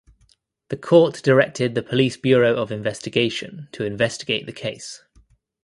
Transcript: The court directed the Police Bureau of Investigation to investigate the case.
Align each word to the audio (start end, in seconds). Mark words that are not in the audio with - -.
The 0.69 0.77
court 0.77 1.21
directed 1.21 1.75
the 1.75 1.83
Police 1.83 2.17
Bureau 2.17 2.55
of 2.55 2.71
Investigation 2.71 3.67
to 3.73 3.85
investigate 3.85 4.47
the 4.47 4.51
case. 4.51 5.03